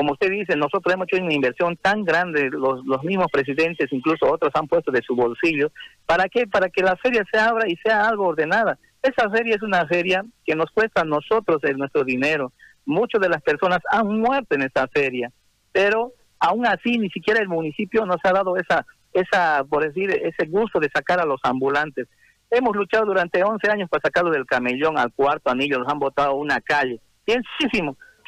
Como 0.00 0.12
usted 0.12 0.30
dice, 0.30 0.56
nosotros 0.56 0.94
hemos 0.94 1.08
hecho 1.12 1.22
una 1.22 1.34
inversión 1.34 1.76
tan 1.76 2.04
grande, 2.04 2.48
los, 2.50 2.82
los 2.86 3.04
mismos 3.04 3.26
presidentes, 3.30 3.92
incluso 3.92 4.32
otros 4.32 4.50
han 4.54 4.66
puesto 4.66 4.90
de 4.90 5.02
su 5.02 5.14
bolsillo. 5.14 5.72
¿Para 6.06 6.26
qué? 6.30 6.46
Para 6.46 6.70
que 6.70 6.82
la 6.82 6.96
feria 6.96 7.22
se 7.30 7.38
abra 7.38 7.68
y 7.68 7.76
sea 7.76 8.08
algo 8.08 8.28
ordenada. 8.28 8.78
Esa 9.02 9.28
feria 9.28 9.56
es 9.56 9.62
una 9.62 9.86
feria 9.86 10.24
que 10.46 10.54
nos 10.54 10.70
cuesta 10.70 11.02
a 11.02 11.04
nosotros 11.04 11.62
el 11.64 11.76
nuestro 11.76 12.02
dinero. 12.02 12.50
Muchas 12.86 13.20
de 13.20 13.28
las 13.28 13.42
personas 13.42 13.80
han 13.92 14.06
muerto 14.06 14.54
en 14.54 14.62
esta 14.62 14.88
feria, 14.88 15.30
pero 15.70 16.14
aún 16.38 16.66
así 16.66 16.96
ni 16.96 17.10
siquiera 17.10 17.38
el 17.38 17.48
municipio 17.48 18.06
nos 18.06 18.20
ha 18.24 18.32
dado 18.32 18.56
esa, 18.56 18.86
esa, 19.12 19.64
por 19.68 19.84
decir, 19.84 20.10
ese 20.12 20.48
gusto 20.48 20.80
de 20.80 20.88
sacar 20.88 21.20
a 21.20 21.26
los 21.26 21.40
ambulantes. 21.42 22.08
Hemos 22.50 22.74
luchado 22.74 23.04
durante 23.04 23.44
11 23.44 23.70
años 23.70 23.90
para 23.90 24.00
sacarlo 24.00 24.30
del 24.30 24.46
camellón 24.46 24.96
al 24.96 25.12
cuarto 25.12 25.50
anillo, 25.50 25.78
nos 25.78 25.92
han 25.92 25.98
botado 25.98 26.36
una 26.36 26.58
calle. 26.62 27.02
¿Qué 27.26 27.36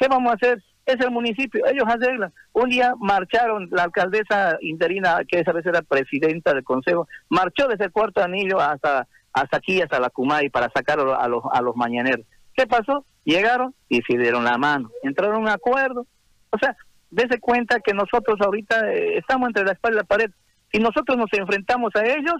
vamos 0.07 0.33
a 0.33 0.35
hacer? 0.35 0.61
Es 0.85 0.99
el 0.99 1.11
municipio, 1.11 1.65
ellos 1.65 1.85
arreglan. 1.87 2.33
Un 2.51 2.69
día 2.69 2.93
marcharon, 2.99 3.69
la 3.71 3.83
alcaldesa 3.83 4.57
interina, 4.61 5.21
que 5.27 5.39
esa 5.39 5.53
vez 5.53 5.65
era 5.65 5.81
presidenta 5.81 6.53
del 6.53 6.63
consejo, 6.63 7.07
marchó 7.29 7.67
desde 7.67 7.85
el 7.85 7.91
cuarto 7.91 8.21
anillo 8.21 8.59
hasta, 8.59 9.07
hasta 9.31 9.57
aquí, 9.57 9.81
hasta 9.81 9.99
la 9.99 10.09
Cumay, 10.09 10.49
para 10.49 10.69
sacarlo 10.75 11.17
a 11.17 11.27
los, 11.27 11.43
a 11.51 11.61
los 11.61 11.75
mañaneros. 11.75 12.25
¿Qué 12.53 12.67
pasó? 12.67 13.05
Llegaron 13.23 13.73
y 13.87 14.01
se 14.01 14.17
dieron 14.17 14.43
la 14.43 14.57
mano, 14.57 14.91
entraron 15.03 15.35
a 15.35 15.39
un 15.39 15.47
acuerdo. 15.47 16.05
O 16.49 16.57
sea, 16.57 16.75
dése 17.09 17.39
cuenta 17.39 17.79
que 17.79 17.93
nosotros 17.93 18.37
ahorita 18.41 18.91
eh, 18.91 19.17
estamos 19.17 19.47
entre 19.47 19.63
la 19.63 19.71
espalda 19.71 19.95
y 19.95 20.01
la 20.01 20.03
pared. 20.03 20.31
Si 20.71 20.79
nosotros 20.79 21.17
nos 21.17 21.31
enfrentamos 21.31 21.95
a 21.95 22.03
ellos, 22.05 22.35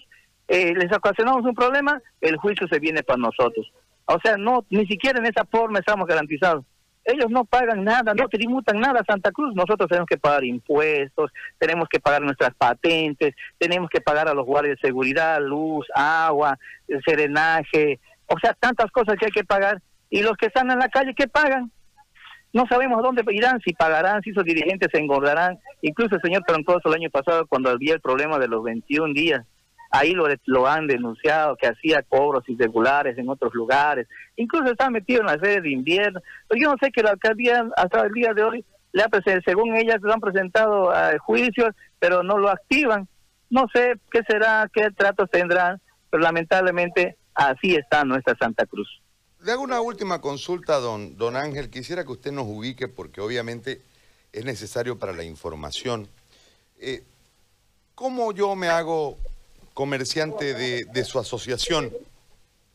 eh, 0.47 0.73
les 0.75 0.91
ocasionamos 0.91 1.45
un 1.45 1.55
problema, 1.55 2.01
el 2.19 2.38
juicio 2.38 2.67
se 2.67 2.79
viene 2.79 3.03
para 3.03 3.17
nosotros. 3.17 3.71
O 4.05 4.19
sea, 4.21 4.35
no, 4.38 4.65
ni 4.69 4.85
siquiera 4.85 5.19
en 5.19 5.25
esa 5.27 5.45
forma 5.45 5.79
estamos 5.79 6.07
garantizados. 6.07 6.65
Ellos 7.05 7.29
no 7.29 7.43
pagan 7.43 7.83
nada, 7.83 8.13
no 8.13 8.27
tributan 8.29 8.79
nada 8.79 9.01
a 9.01 9.05
Santa 9.05 9.31
Cruz. 9.31 9.53
Nosotros 9.55 9.89
tenemos 9.89 10.07
que 10.07 10.17
pagar 10.17 10.43
impuestos, 10.43 11.31
tenemos 11.57 11.88
que 11.89 12.00
pagar 12.00 12.22
nuestras 12.22 12.53
patentes, 12.55 13.36
tenemos 13.57 13.89
que 13.89 14.01
pagar 14.01 14.27
a 14.29 14.33
los 14.33 14.45
guardias 14.45 14.77
de 14.77 14.88
seguridad, 14.88 15.41
luz, 15.41 15.86
agua, 15.93 16.57
serenaje, 17.05 18.00
o 18.27 18.39
sea, 18.39 18.53
tantas 18.53 18.89
cosas 18.91 19.15
que 19.17 19.25
hay 19.25 19.31
que 19.31 19.43
pagar. 19.43 19.81
Y 20.10 20.22
los 20.22 20.38
que 20.38 20.45
están 20.45 20.72
en 20.72 20.79
la 20.79 20.89
calle, 20.89 21.13
¿qué 21.15 21.27
pagan? 21.27 21.72
no 22.53 22.67
sabemos 22.67 23.00
a 23.00 23.01
dónde 23.01 23.24
irán, 23.31 23.60
si 23.65 23.74
pagarán, 23.74 24.22
si 24.22 24.29
esos 24.29 24.43
dirigentes 24.43 24.89
se 24.91 25.00
engordarán. 25.00 25.57
Incluso 25.81 26.15
el 26.15 26.22
señor 26.22 26.43
Troncoso 26.45 26.88
el 26.89 26.93
año 26.93 27.10
pasado, 27.10 27.48
cuando 27.48 27.72
había 27.72 27.95
el 27.95 28.00
problema 28.00 28.38
de 28.38 28.48
los 28.48 28.63
21 28.63 29.13
días, 29.13 29.43
ahí 29.93 30.15
lo, 30.45 30.67
han 30.67 30.88
denunciado, 30.88 31.55
que 31.55 31.67
hacía 31.67 32.01
cobros 32.01 32.43
irregulares 32.50 33.15
en 33.15 33.29
otros 33.29 33.53
lugares. 33.53 34.07
Incluso 34.35 34.71
está 34.71 34.89
metido 34.89 35.21
en 35.21 35.27
la 35.27 35.38
sede 35.38 35.62
de 35.62 35.69
invierno. 35.69 36.19
Pero 36.47 36.62
yo 36.62 36.71
no 36.71 36.77
sé 36.81 36.91
que 36.91 37.03
la 37.03 37.12
alcaldía 37.12 37.69
hasta 37.77 38.01
el 38.01 38.12
día 38.12 38.33
de 38.33 38.41
hoy, 38.41 38.65
le 38.91 39.03
ha 39.03 39.09
según 39.45 39.75
ellas, 39.77 40.01
lo 40.01 40.12
han 40.12 40.19
presentado 40.19 40.91
a 40.91 41.15
juicios, 41.19 41.75
pero 42.00 42.23
no 42.23 42.39
lo 42.39 42.50
activan. 42.50 43.07
No 43.51 43.67
sé 43.71 43.93
qué 44.12 44.21
será, 44.27 44.67
qué 44.73 44.89
tratos 44.97 45.29
tendrán, 45.29 45.79
pero 46.09 46.23
lamentablemente 46.23 47.15
así 47.35 47.75
está 47.75 48.03
nuestra 48.03 48.35
Santa 48.35 48.65
Cruz. 48.65 49.00
Le 49.43 49.51
hago 49.51 49.62
una 49.62 49.79
última 49.79 50.21
consulta, 50.21 50.79
don, 50.79 51.17
don 51.17 51.35
Ángel. 51.35 51.69
Quisiera 51.69 52.03
que 52.03 52.13
usted 52.13 52.31
nos 52.31 52.47
ubique, 52.47 52.88
porque 52.88 53.21
obviamente 53.21 53.79
es 54.31 54.43
necesario 54.43 54.97
para 54.97 55.13
la 55.13 55.23
información. 55.23 56.07
Eh, 56.79 57.03
¿Cómo 57.93 58.31
yo 58.31 58.55
me 58.55 58.69
hago 58.69 59.19
comerciante 59.73 60.53
de, 60.53 61.05
su 61.05 61.19
asociación? 61.19 61.91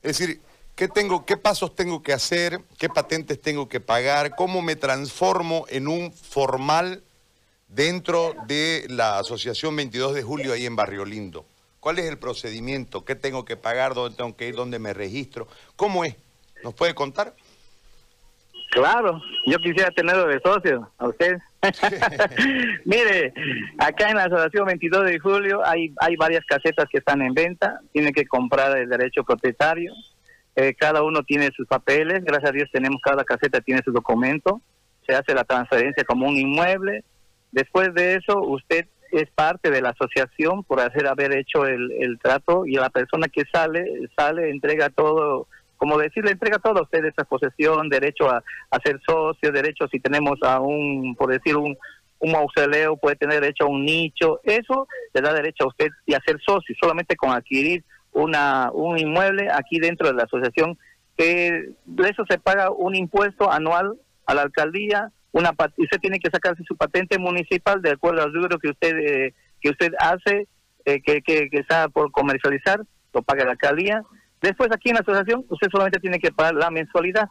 Es 0.03 0.19
decir, 0.19 0.41
¿qué, 0.75 0.89
tengo, 0.89 1.25
¿qué 1.25 1.37
pasos 1.37 1.75
tengo 1.75 2.03
que 2.03 2.13
hacer? 2.13 2.61
¿Qué 2.79 2.89
patentes 2.89 3.41
tengo 3.41 3.69
que 3.69 3.81
pagar? 3.81 4.35
¿Cómo 4.37 4.63
me 4.63 4.77
transformo 4.77 5.67
en 5.69 5.89
un 5.89 6.13
formal 6.13 7.03
dentro 7.69 8.35
de 8.47 8.87
la 8.89 9.19
Asociación 9.19 9.77
22 9.77 10.15
de 10.15 10.23
Julio 10.23 10.53
ahí 10.53 10.67
en 10.67 10.77
Barrio 10.77 11.05
Lindo? 11.05 11.47
¿Cuál 11.81 11.99
es 11.99 12.07
el 12.07 12.19
procedimiento? 12.19 13.05
¿Qué 13.05 13.15
tengo 13.15 13.45
que 13.45 13.57
pagar? 13.57 13.95
¿Dónde 13.95 14.17
tengo 14.17 14.37
que 14.37 14.49
ir? 14.49 14.57
¿Dónde 14.57 14.79
me 14.79 14.93
registro? 14.93 15.49
¿Cómo 15.77 16.05
es? 16.05 16.17
¿Nos 16.63 16.75
puede 16.75 16.95
contar? 16.95 17.35
Claro, 18.71 19.23
yo 19.47 19.59
quisiera 19.59 19.91
tenerlo 19.91 20.27
de 20.27 20.41
socio, 20.41 20.91
a 20.99 21.09
usted. 21.09 21.39
Mire, 22.85 23.33
acá 23.79 24.11
en 24.11 24.17
la 24.17 24.25
Asociación 24.25 24.67
22 24.67 25.05
de 25.07 25.19
Julio 25.19 25.65
hay, 25.65 25.93
hay 26.01 26.17
varias 26.17 26.45
casetas 26.45 26.87
que 26.91 26.99
están 26.99 27.23
en 27.23 27.33
venta, 27.33 27.81
tiene 27.93 28.13
que 28.13 28.27
comprar 28.27 28.77
el 28.77 28.89
derecho 28.89 29.25
propietario, 29.25 29.93
eh, 30.55 30.75
cada 30.75 31.03
uno 31.03 31.23
tiene 31.23 31.51
sus 31.57 31.67
papeles, 31.67 32.23
gracias 32.25 32.51
a 32.51 32.53
Dios 32.53 32.69
tenemos, 32.71 33.01
cada 33.03 33.25
caseta 33.25 33.61
tiene 33.61 33.83
su 33.83 33.91
documento, 33.91 34.61
se 35.07 35.15
hace 35.15 35.35
la 35.35 35.45
transferencia 35.45 36.05
como 36.05 36.29
un 36.29 36.37
inmueble, 36.37 37.05
después 37.51 37.95
de 37.95 38.17
eso 38.17 38.39
usted 38.39 38.87
es 39.13 39.31
parte 39.31 39.71
de 39.71 39.81
la 39.81 39.91
asociación 39.91 40.63
por 40.63 40.81
hacer 40.81 41.07
haber 41.07 41.33
hecho 41.33 41.65
el, 41.65 41.91
el 41.93 42.19
trato 42.19 42.67
y 42.67 42.75
la 42.75 42.91
persona 42.91 43.29
que 43.29 43.45
sale, 43.51 43.85
sale, 44.15 44.51
entrega 44.51 44.91
todo 44.91 45.49
como 45.79 45.97
decir, 45.97 46.25
le 46.25 46.33
entrega 46.33 46.59
todo 46.59 46.81
a 46.81 46.83
usted 46.83 47.05
esa 47.05 47.25
posesión, 47.25 47.89
derecho 47.89 48.29
a, 48.29 48.43
ser 48.85 49.01
socio, 49.07 49.53
derecho 49.53 49.89
si 49.89 50.01
tenemos 50.01 50.39
a 50.43 50.61
un, 50.61 51.15
por 51.17 51.31
decir, 51.31 51.57
un, 51.57 51.77
un 52.19 52.33
mausoleo, 52.33 52.97
puede 52.97 53.17
tener 53.17 53.41
derecho 53.41 53.65
a 53.65 53.69
un 53.69 53.85
nicho, 53.85 54.41
eso 54.43 54.89
le 55.15 55.21
da 55.21 55.33
derecho 55.33 55.65
a 55.65 55.69
usted 55.69 55.89
y 56.05 56.15
a 56.15 56.21
ser 56.27 56.39
socio, 56.45 56.75
solamente 56.81 57.17
con 57.17 57.31
adquirir 57.31 57.85
una, 58.13 58.71
un 58.73 58.99
inmueble 58.99 59.49
aquí 59.53 59.79
dentro 59.79 60.09
de 60.09 60.15
la 60.15 60.25
asociación, 60.25 60.77
que 61.17 61.71
de 61.87 62.09
eso 62.09 62.25
se 62.29 62.39
paga 62.39 62.71
un 62.71 62.97
impuesto 62.97 63.51
anual 63.51 63.97
a 64.27 64.35
la 64.35 64.43
alcaldía, 64.43 65.13
una 65.31 65.51
usted 65.51 66.01
tiene 66.01 66.19
que 66.19 66.31
sacarse 66.31 66.65
su 66.65 66.77
patente 66.77 67.19
municipal 67.19 67.81
de 67.83 67.93
acuerdo 67.93 68.23
al 68.23 68.35
rubro 68.35 68.59
que 68.59 68.71
usted 68.71 68.97
eh, 68.99 69.35
que 69.61 69.71
usted 69.71 69.93
hace, 70.01 70.49
eh, 70.85 71.01
que, 71.03 71.21
que, 71.23 71.49
que 71.51 71.59
está 71.59 71.89
por 71.89 72.11
comercializar, 72.11 72.81
lo 73.13 73.23
paga 73.23 73.45
la 73.45 73.53
alcaldía, 73.53 74.03
Después 74.41 74.71
aquí 74.73 74.91
en 74.91 74.95
la 74.95 75.01
asociación 75.01 75.45
usted 75.49 75.69
solamente 75.71 76.01
tiene 76.01 76.19
que 76.19 76.33
pagar 76.33 76.55
la 76.55 76.71
mensualidad. 76.71 77.29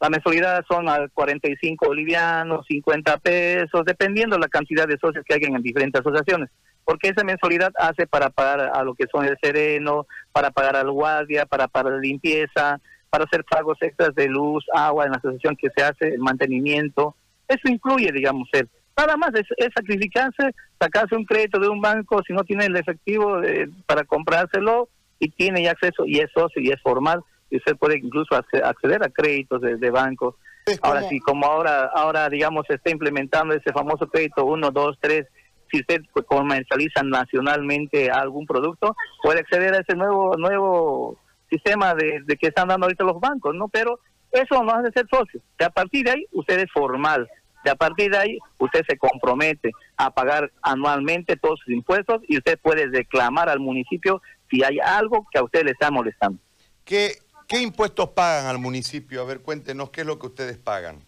La 0.00 0.08
mensualidad 0.08 0.64
son 0.66 0.88
a 0.88 1.08
45 1.08 1.86
bolivianos, 1.86 2.66
50 2.66 3.18
pesos, 3.18 3.84
dependiendo 3.84 4.38
la 4.38 4.48
cantidad 4.48 4.88
de 4.88 4.96
socios 4.98 5.24
que 5.26 5.34
hay 5.34 5.40
en 5.42 5.60
diferentes 5.62 6.00
asociaciones. 6.00 6.48
Porque 6.84 7.08
esa 7.08 7.22
mensualidad 7.22 7.72
hace 7.78 8.06
para 8.06 8.30
pagar 8.30 8.70
a 8.74 8.82
lo 8.82 8.94
que 8.94 9.06
son 9.12 9.26
el 9.26 9.36
sereno, 9.42 10.06
para 10.32 10.50
pagar 10.50 10.76
al 10.76 10.90
guardia, 10.90 11.44
para 11.44 11.68
pagar 11.68 11.92
la 11.92 11.98
limpieza, 11.98 12.80
para 13.10 13.24
hacer 13.24 13.44
pagos 13.44 13.76
extras 13.82 14.14
de 14.14 14.28
luz, 14.28 14.64
agua 14.72 15.04
en 15.04 15.12
la 15.12 15.18
asociación 15.18 15.54
que 15.56 15.68
se 15.76 15.82
hace, 15.82 16.08
el 16.08 16.20
mantenimiento. 16.20 17.14
Eso 17.46 17.68
incluye, 17.68 18.10
digamos, 18.10 18.48
el 18.52 18.68
Nada 18.96 19.16
más 19.16 19.30
es, 19.34 19.46
sacrificarse, 19.74 20.54
sacarse 20.78 21.16
un 21.16 21.24
crédito 21.24 21.58
de 21.58 21.68
un 21.68 21.80
banco 21.80 22.22
si 22.26 22.34
no 22.34 22.44
tiene 22.44 22.66
el 22.66 22.76
efectivo 22.76 23.42
eh, 23.42 23.66
para 23.86 24.04
comprárselo 24.04 24.90
y 25.20 25.30
tiene 25.30 25.62
ya 25.62 25.72
acceso 25.72 26.04
y 26.04 26.18
es 26.18 26.30
socio 26.34 26.60
y 26.60 26.70
es 26.70 26.80
formal 26.82 27.22
y 27.50 27.58
usted 27.58 27.76
puede 27.76 27.98
incluso 27.98 28.34
acceder 28.34 29.04
a 29.04 29.10
créditos 29.10 29.60
de, 29.60 29.76
de 29.76 29.90
bancos. 29.90 30.34
Ahora 30.82 31.02
sí, 31.08 31.20
como 31.20 31.46
ahora 31.46 31.90
ahora 31.94 32.28
digamos 32.28 32.64
se 32.66 32.74
está 32.74 32.90
implementando 32.90 33.54
ese 33.54 33.72
famoso 33.72 34.08
crédito 34.08 34.44
1, 34.44 34.70
2, 34.70 34.98
3, 35.00 35.26
si 35.70 35.80
usted 35.80 36.02
comercializa 36.26 37.02
nacionalmente 37.02 38.10
algún 38.10 38.46
producto, 38.46 38.96
puede 39.22 39.40
acceder 39.40 39.74
a 39.74 39.78
ese 39.78 39.94
nuevo 39.94 40.36
nuevo 40.36 41.18
sistema 41.48 41.94
de, 41.94 42.22
que 42.40 42.48
están 42.48 42.68
dando 42.68 42.86
ahorita 42.86 43.04
los 43.04 43.20
bancos, 43.20 43.54
¿no? 43.54 43.68
Pero 43.68 43.98
eso 44.30 44.62
no 44.62 44.72
hace 44.72 44.92
ser 44.92 45.06
socio. 45.10 45.40
De 45.58 45.64
a 45.64 45.70
partir 45.70 46.04
de 46.04 46.12
ahí 46.12 46.26
usted 46.32 46.60
es 46.60 46.70
formal. 46.72 47.28
De 47.64 47.70
a 47.70 47.74
partir 47.74 48.10
de 48.10 48.18
ahí 48.18 48.38
usted 48.58 48.82
se 48.88 48.96
compromete 48.96 49.72
a 49.96 50.10
pagar 50.10 50.50
anualmente 50.62 51.36
todos 51.36 51.58
sus 51.60 51.74
impuestos 51.74 52.22
y 52.28 52.38
usted 52.38 52.58
puede 52.60 52.86
reclamar 52.86 53.48
al 53.48 53.60
municipio 53.60 54.22
si 54.50 54.62
hay 54.64 54.78
algo 54.80 55.26
que 55.30 55.38
a 55.38 55.44
usted 55.44 55.64
le 55.64 55.70
está 55.72 55.90
molestando. 55.90 56.38
¿Qué, 56.84 57.12
¿Qué 57.46 57.60
impuestos 57.60 58.10
pagan 58.10 58.46
al 58.46 58.58
municipio? 58.58 59.22
A 59.22 59.24
ver, 59.24 59.40
cuéntenos 59.40 59.90
qué 59.90 60.02
es 60.02 60.06
lo 60.06 60.18
que 60.18 60.26
ustedes 60.26 60.58
pagan. 60.58 61.00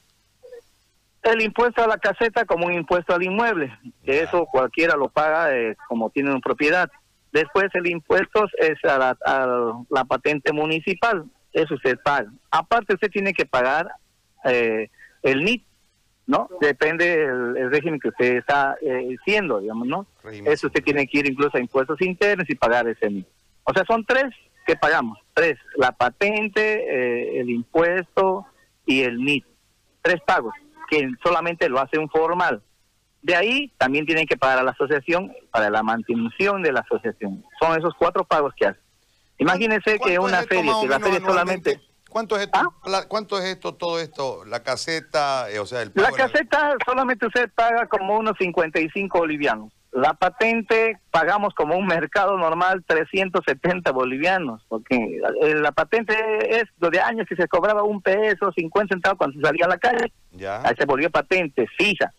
El 1.23 1.41
impuesto 1.41 1.85
a 1.85 1.87
la 1.87 1.99
caseta 1.99 2.45
como 2.45 2.67
un 2.67 2.75
impuesto 2.75 3.15
al 3.15 3.23
inmueble, 3.23 3.73
que 4.05 4.23
eso 4.23 4.45
cualquiera 4.47 4.97
lo 4.97 5.09
paga 5.09 5.57
eh, 5.57 5.77
como 5.89 6.11
tiene 6.11 6.31
una 6.31 6.41
propiedad. 6.41 6.91
Después 7.33 7.67
el 7.75 7.87
impuesto 7.87 8.45
es 8.59 8.77
a 8.85 8.99
la, 8.99 9.17
a 9.25 9.85
la, 9.89 10.05
patente 10.05 10.53
municipal, 10.53 11.25
eso 11.53 11.75
usted 11.75 11.97
paga. 12.03 12.31
Aparte 12.51 12.95
usted 12.95 13.11
tiene 13.11 13.33
que 13.33 13.47
pagar 13.47 13.89
eh, 14.45 14.91
el 15.23 15.45
NIT, 15.45 15.65
¿no? 16.33 16.49
Depende 16.63 17.05
del 17.27 17.71
régimen 17.71 18.01
que 18.01 18.09
usted 18.09 18.37
está 18.37 18.75
eh, 18.81 19.17
siendo, 19.23 19.61
digamos, 19.61 19.87
¿no? 19.87 20.07
Eso 20.47 20.69
usted 20.69 20.83
tiene 20.83 21.07
que 21.07 21.19
ir 21.19 21.31
incluso 21.31 21.59
a 21.59 21.61
impuestos 21.61 22.01
internos 22.01 22.49
y 22.49 22.55
pagar 22.55 22.89
ese 22.89 23.11
NIT. 23.11 23.27
O 23.65 23.75
sea, 23.75 23.85
son 23.85 24.03
tres 24.07 24.35
que 24.67 24.75
pagamos. 24.75 25.19
Tres, 25.35 25.59
la 25.77 25.93
patente, 25.93 26.63
eh, 26.63 27.41
el 27.41 27.51
impuesto 27.51 28.47
y 28.87 29.03
el 29.03 29.23
NIT. 29.23 29.45
Tres 30.01 30.23
pagos, 30.27 30.55
que 30.89 31.07
solamente 31.23 31.69
lo 31.69 31.79
hace 31.79 31.99
un 31.99 32.09
formal. 32.09 32.63
De 33.21 33.37
ahí 33.37 33.71
también 33.77 34.07
tienen 34.07 34.27
que 34.27 34.39
pagar 34.39 34.59
a 34.59 34.63
la 34.63 34.71
asociación 34.71 35.35
para 35.51 35.69
la 35.69 35.83
mantención 35.83 36.63
de 36.63 36.73
la 36.73 36.81
asociación. 36.81 37.45
Son 37.61 37.79
esos 37.79 37.93
cuatro 37.99 38.25
pagos 38.25 38.55
que 38.57 38.69
hace. 38.69 38.81
Imagínense 39.37 39.99
que 39.99 40.19
una 40.19 40.43
feria, 40.45 40.73
que 40.81 40.89
la 40.89 40.99
feria 40.99 41.21
solamente... 41.21 41.79
¿Cuánto 42.13 42.37
es 42.37 42.43
esto? 42.43 42.59
¿Ah? 42.85 43.05
¿Cuánto 43.09 43.39
es 43.39 43.45
esto, 43.47 43.75
todo 43.75 43.99
esto? 43.99 44.45
La 44.45 44.63
caseta, 44.63 45.51
eh, 45.51 45.59
o 45.59 45.65
sea, 45.65 45.81
el 45.81 45.93
pago 45.93 46.11
La 46.11 46.15
caseta 46.15 46.77
solamente 46.85 47.27
usted 47.27 47.51
paga 47.55 47.87
como 47.87 48.19
unos 48.19 48.35
55 48.39 49.19
bolivianos. 49.19 49.73
La 49.93 50.13
patente 50.13 50.99
pagamos 51.11 51.55
como 51.55 51.75
un 51.75 51.87
mercado 51.87 52.37
normal 52.37 52.85
370 52.87 53.91
bolivianos, 53.93 54.63
porque 54.69 54.95
eh, 54.97 55.55
la 55.55 55.73
patente 55.73 56.15
es 56.51 56.65
de 56.77 57.01
años 57.01 57.27
que 57.27 57.35
se 57.35 57.49
cobraba 57.49 57.83
un 57.83 58.03
peso, 58.03 58.53
50 58.53 58.95
centavos 58.95 59.17
cuando 59.17 59.41
se 59.41 59.47
salía 59.47 59.65
a 59.65 59.71
la 59.71 59.79
calle. 59.79 60.13
Ya. 60.33 60.61
Ahí 60.67 60.75
se 60.79 60.85
volvió 60.85 61.11
patente 61.11 61.67
fija. 61.79 62.13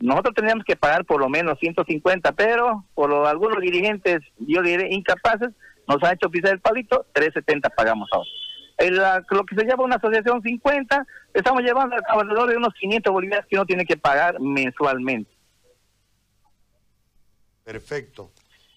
Nosotros 0.00 0.34
teníamos 0.34 0.64
que 0.66 0.76
pagar 0.76 1.06
por 1.06 1.18
lo 1.18 1.30
menos 1.30 1.58
150, 1.60 2.32
pero 2.32 2.84
por 2.92 3.10
algunos 3.26 3.58
dirigentes, 3.62 4.20
yo 4.38 4.60
diré 4.60 4.92
incapaces, 4.92 5.48
nos 5.88 6.02
han 6.02 6.14
hecho 6.14 6.28
pisar 6.28 6.52
el 6.52 6.60
palito, 6.60 7.06
370 7.14 7.70
pagamos 7.70 8.10
ahora. 8.12 8.28
El, 8.80 8.96
lo 8.96 9.44
que 9.44 9.56
se 9.56 9.66
llama 9.66 9.84
una 9.84 9.96
asociación 9.96 10.40
50, 10.40 11.06
estamos 11.34 11.62
llevando 11.62 11.96
alrededor 12.08 12.48
de 12.48 12.56
unos 12.56 12.72
500 12.80 13.12
bolivianos 13.12 13.46
que 13.46 13.56
uno 13.56 13.66
tiene 13.66 13.84
que 13.84 13.98
pagar 13.98 14.40
mensualmente. 14.40 15.30
Perfecto. 17.62 18.32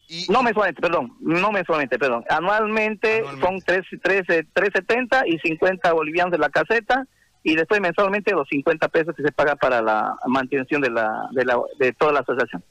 Y, 0.10 0.26
no 0.30 0.44
mensualmente, 0.44 0.82
perdón, 0.82 1.16
no 1.22 1.54
mensualmente, 1.54 1.98
perdón. 1.98 2.26
Anualmente, 2.30 3.24
son 3.40 3.62
3, 3.62 3.86
370 4.04 5.24
y 5.26 5.40
50 5.40 5.94
bolivianos 5.94 6.34
de 6.34 6.38
la 6.38 6.50
caseta 6.50 7.08
y 7.42 7.56
después 7.56 7.80
mensualmente 7.80 8.34
los 8.34 8.48
50 8.50 8.90
pesos 8.90 9.16
que 9.16 9.24
se 9.24 9.32
paga 9.32 9.56
para 9.56 9.82
la 9.82 10.18
mantención 10.28 10.82
de 10.82 10.90
la 10.90 11.30
de, 11.32 11.46
la, 11.46 11.58
de 11.80 11.94
toda 11.94 12.12
la 12.12 12.20
asociación. 12.20 12.62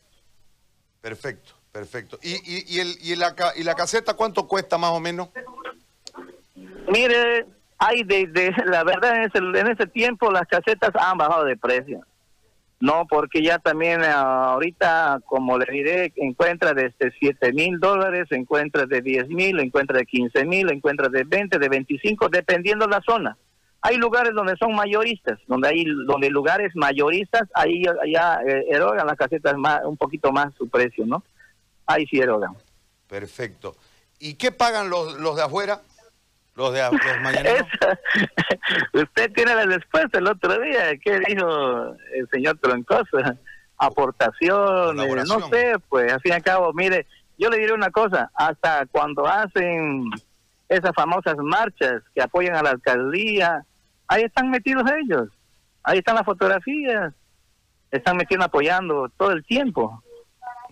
Perfecto, 1.01 1.55
perfecto. 1.73 2.19
¿Y, 2.23 2.35
y, 2.35 2.77
y, 2.77 2.81
el, 2.81 2.95
y, 3.01 3.17
la, 3.17 3.35
¿Y 3.57 3.65
la 3.65 3.75
caseta 3.75 4.13
cuánto 4.13 4.47
cuesta 4.47 4.77
más 4.77 4.91
o 4.91 5.01
menos? 5.01 5.31
Mire, 6.93 7.47
hay 7.79 8.03
de, 8.05 8.55
la 8.67 8.85
verdad 8.85 9.17
en 9.17 9.23
ese, 9.23 9.39
en 9.39 9.67
ese 9.69 9.87
tiempo 9.87 10.31
las 10.31 10.47
casetas 10.47 10.91
han 10.95 11.19
bajado 11.19 11.45
de 11.45 11.57
precio. 11.57 12.05
No, 12.83 13.07
porque 13.09 13.43
ya 13.45 13.61
también 13.61 14.03
eh, 14.03 14.09
ahorita, 14.09 15.21
como 15.27 15.57
le 15.57 15.67
diré, 15.71 16.13
encuentra 16.17 16.75
desde 16.75 17.13
7 17.17 17.53
mil 17.53 17.79
dólares, 17.79 18.27
encuentra 18.31 18.87
de 18.87 19.01
10 19.01 19.29
mil, 19.29 19.61
encuentra 19.61 19.99
de 19.99 20.05
15 20.05 20.45
mil, 20.47 20.69
encuentra 20.69 21.09
de 21.09 21.23
20, 21.23 21.61
de 21.61 21.69
25, 21.69 22.29
dependiendo 22.29 22.89
la 22.89 23.01
zona. 23.01 23.39
Hay 23.83 23.99
lugares 23.99 24.33
donde 24.35 24.57
son 24.57 24.75
mayoristas, 24.75 25.39
donde 25.47 25.69
hay 25.69 25.85
donde 26.09 26.29
lugares 26.29 26.73
mayoristas, 26.75 27.49
ahí 27.55 27.85
ya 28.13 28.41
eh, 28.45 28.65
erogan 28.71 29.07
las 29.07 29.17
casetas 29.17 29.57
más, 29.57 29.81
un 29.85 29.97
poquito 29.97 30.33
más 30.33 30.53
su 30.59 30.69
precio, 30.69 31.07
¿no? 31.07 31.23
Ahí 31.87 32.05
sí 32.07 32.19
erogan. 32.19 32.57
Perfecto. 33.09 33.77
¿Y 34.19 34.35
qué 34.35 34.51
pagan 34.51 34.91
los, 34.91 35.21
los 35.21 35.37
de 35.37 35.43
afuera? 35.43 35.83
Los 36.55 36.73
de 36.75 36.83
los 36.83 37.21
mañaneros. 37.23 37.67
Usted 38.93 39.33
tiene 39.33 39.55
la 39.55 39.65
respuesta 39.65 40.19
el 40.19 40.27
otro 40.27 40.61
día. 40.61 40.97
¿Qué 40.99 41.19
dijo 41.21 41.97
el 42.15 42.29
señor 42.31 42.59
Troncoso? 42.59 43.19
Aportaciones, 43.79 45.27
no 45.27 45.49
sé, 45.49 45.75
pues 45.89 46.13
al 46.13 46.21
fin 46.21 46.33
y 46.33 46.35
al 46.35 46.43
cabo, 46.43 46.73
mire, 46.73 47.07
yo 47.39 47.51
le 47.51 47.59
diré 47.59 47.73
una 47.73 47.91
cosa, 47.91 48.31
hasta 48.35 48.87
cuando 48.87 49.27
hacen 49.27 50.05
esas 50.69 50.93
famosas 50.95 51.37
marchas 51.39 52.03
que 52.15 52.23
apoyan 52.23 52.55
a 52.55 52.63
la 52.63 52.71
alcaldía, 52.71 53.65
ahí 54.07 54.23
están 54.23 54.51
metidos 54.51 54.85
ellos, 55.03 55.29
ahí 55.83 55.99
están 55.99 56.15
las 56.15 56.25
fotografías, 56.25 57.13
están 57.91 58.17
metiendo 58.17 58.47
apoyando 58.47 59.09
todo 59.17 59.33
el 59.33 59.45
tiempo. 59.45 60.03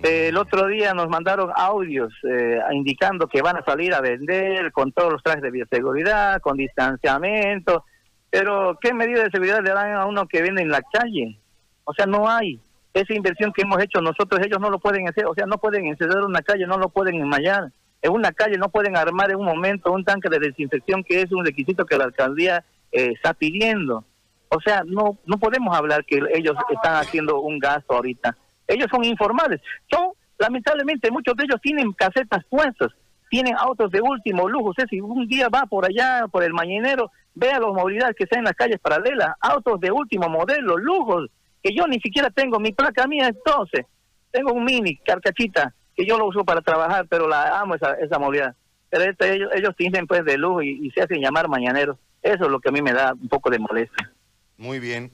El 0.03 0.37
otro 0.37 0.67
día 0.67 0.95
nos 0.95 1.09
mandaron 1.09 1.51
audios 1.55 2.13
eh, 2.23 2.59
indicando 2.73 3.27
que 3.29 3.43
van 3.43 3.57
a 3.57 3.65
salir 3.65 3.95
a 3.95 4.01
vender 4.01 4.73
con 4.73 4.93
todos 4.93 5.13
los 5.13 5.23
trajes 5.23 5.43
de 5.43 5.51
bioseguridad, 5.51 6.41
con 6.41 6.57
distanciamiento, 6.57 7.85
pero 8.31 8.79
¿qué 8.81 8.95
medida 8.95 9.25
de 9.25 9.31
seguridad 9.31 9.63
le 9.63 9.71
dan 9.71 9.93
a 9.93 10.07
uno 10.07 10.27
que 10.27 10.43
vende 10.43 10.63
en 10.63 10.71
la 10.71 10.83
calle? 10.83 11.39
O 11.85 11.93
sea, 11.93 12.07
no 12.07 12.29
hay. 12.29 12.61
Esa 12.95 13.15
inversión 13.15 13.53
que 13.53 13.63
hemos 13.63 13.83
hecho 13.83 14.01
nosotros, 14.01 14.41
ellos 14.45 14.61
no 14.61 14.71
lo 14.71 14.79
pueden 14.79 15.09
hacer, 15.09 15.27
o 15.27 15.35
sea, 15.35 15.47
no 15.47 15.59
pueden 15.59 15.87
encender 15.87 16.19
una 16.19 16.43
calle, 16.43 16.67
no 16.67 16.79
lo 16.79 16.89
pueden 16.89 17.17
enmayar 17.17 17.71
en 18.03 18.13
una 18.13 18.33
calle 18.33 18.57
no 18.57 18.71
pueden 18.71 18.97
armar 18.97 19.31
en 19.31 19.37
un 19.37 19.47
momento 19.47 19.93
un 19.93 20.05
tanque 20.05 20.29
de 20.29 20.39
desinfección 20.39 21.05
que 21.05 21.23
es 21.23 21.33
un 21.33 21.45
requisito 21.45 21.85
que 21.85 21.99
la 21.99 22.05
alcaldía 22.05 22.65
eh, 22.93 23.13
está 23.15 23.35
pidiendo. 23.35 24.05
O 24.49 24.61
sea, 24.61 24.83
no 24.85 25.19
no 25.27 25.39
podemos 25.39 25.77
hablar 25.77 26.05
que 26.05 26.21
ellos 26.35 26.57
están 26.71 26.97
haciendo 26.97 27.41
un 27.41 27.59
gasto 27.59 27.95
ahorita. 27.95 28.37
Ellos 28.71 28.89
son 28.91 29.05
informales. 29.05 29.61
Son, 29.91 30.11
lamentablemente, 30.39 31.11
muchos 31.11 31.37
de 31.37 31.45
ellos 31.45 31.61
tienen 31.61 31.93
casetas 31.93 32.45
puestas, 32.49 32.93
tienen 33.29 33.55
autos 33.57 33.91
de 33.91 34.01
último 34.01 34.49
lujo. 34.49 34.73
Si 34.89 35.01
un 35.01 35.27
día 35.29 35.49
va 35.49 35.67
por 35.67 35.85
allá, 35.85 36.27
por 36.31 36.43
el 36.43 36.53
mañanero, 36.53 37.11
vea 37.35 37.61
las 37.61 37.73
movilidades 37.73 38.17
que 38.17 38.25
están 38.25 38.41
en 38.41 38.45
las 38.47 38.55
calles 38.55 38.81
paralelas, 38.81 39.35
autos 39.41 39.81
de 39.81 39.91
último 39.91 40.29
modelo, 40.29 40.77
lujos, 40.77 41.31
que 41.63 41.75
yo 41.75 41.87
ni 41.87 42.01
siquiera 42.01 42.31
tengo 42.31 42.59
mi 42.59 42.73
placa 42.73 43.07
mía 43.07 43.29
entonces. 43.29 43.87
Tengo 44.31 44.53
un 44.53 44.65
mini, 44.65 44.97
carcachita, 44.99 45.75
yo 46.05 46.19
lo 46.19 46.27
uso 46.27 46.45
para 46.45 46.61
trabajar, 46.61 47.07
pero 47.09 47.29
la 47.29 47.59
amo 47.61 47.75
esa, 47.75 47.95
esa 47.95 48.19
movilidad. 48.19 48.55
Pero 48.89 49.05
este, 49.05 49.35
ellos, 49.35 49.51
ellos 49.55 49.75
tienen 49.77 50.07
pues 50.07 50.25
de 50.25 50.37
luz 50.37 50.65
y, 50.65 50.91
se 50.91 51.03
hacen 51.03 51.21
llamar 51.21 51.49
mañaneros. 51.49 51.97
Eso 52.23 52.45
es 52.45 52.51
lo 52.51 52.61
que 52.61 52.69
a 52.69 52.73
mí 52.73 52.83
me 52.83 52.93
da 52.93 53.13
un 53.13 53.29
poco 53.29 53.51
de 53.51 53.59
molestia. 53.59 54.13
Muy 54.57 54.79
bien. 54.79 55.13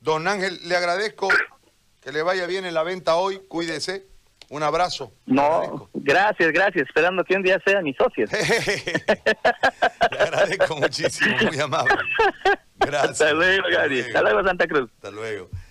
Don 0.00 0.26
Ángel, 0.26 0.58
le 0.66 0.76
agradezco 0.76 1.28
que 2.00 2.12
le 2.12 2.22
vaya 2.22 2.46
bien 2.46 2.64
en 2.64 2.74
la 2.74 2.82
venta 2.82 3.16
hoy. 3.16 3.40
Cuídese. 3.48 4.06
Un 4.50 4.64
abrazo. 4.64 5.12
No, 5.26 5.88
gracias, 5.94 6.52
gracias. 6.52 6.88
Esperando 6.88 7.22
que 7.22 7.36
un 7.36 7.42
día 7.42 7.60
sea 7.64 7.80
mi 7.82 7.94
socio. 7.94 8.26
le 10.10 10.18
agradezco 10.18 10.76
muchísimo, 10.76 11.36
muy 11.46 11.60
amable. 11.60 11.94
Gracias. 12.80 13.10
Hasta 13.10 13.32
luego, 13.34 13.64
Gary. 13.70 14.00
Hasta 14.00 14.22
luego, 14.22 14.42
Santa 14.42 14.66
Cruz. 14.66 14.90
Hasta 14.94 15.10
luego. 15.10 15.50